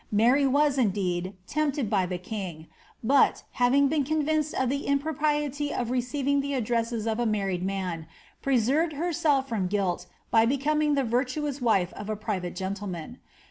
[0.11, 2.65] Mary was, indeed, tempted by the king,
[3.03, 7.61] but, baring been convinced of the impro* priety of receiving the addresses of a married
[7.61, 8.07] man,
[8.41, 13.19] preserved herself from guilt by becoming the virtuous wife of a private gentleman.